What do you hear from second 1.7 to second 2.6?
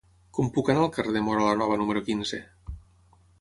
número quinze?